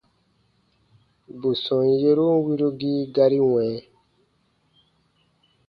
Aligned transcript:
Bù 1.39 1.49
sɔm 1.63 1.83
yerun 2.01 2.35
wirugii 2.45 3.01
gari 3.15 3.39
wɛ̃. 3.51 3.71